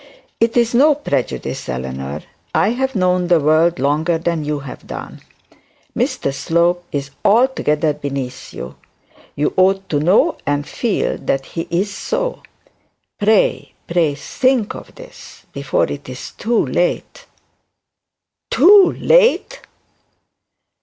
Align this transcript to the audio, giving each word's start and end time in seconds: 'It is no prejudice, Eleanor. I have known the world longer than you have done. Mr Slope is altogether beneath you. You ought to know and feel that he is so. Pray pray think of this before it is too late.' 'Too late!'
'It 0.39 0.57
is 0.57 0.73
no 0.73 0.95
prejudice, 0.95 1.69
Eleanor. 1.69 2.23
I 2.55 2.69
have 2.69 2.95
known 2.95 3.27
the 3.27 3.39
world 3.39 3.77
longer 3.77 4.17
than 4.17 4.43
you 4.43 4.61
have 4.61 4.87
done. 4.87 5.21
Mr 5.95 6.33
Slope 6.33 6.83
is 6.91 7.11
altogether 7.23 7.93
beneath 7.93 8.51
you. 8.51 8.77
You 9.35 9.53
ought 9.57 9.87
to 9.89 9.99
know 9.99 10.37
and 10.43 10.67
feel 10.67 11.19
that 11.19 11.45
he 11.45 11.67
is 11.69 11.93
so. 11.95 12.41
Pray 13.19 13.75
pray 13.85 14.15
think 14.15 14.73
of 14.73 14.95
this 14.95 15.45
before 15.53 15.85
it 15.85 16.09
is 16.09 16.31
too 16.31 16.65
late.' 16.65 17.27
'Too 18.49 18.93
late!' 18.97 19.61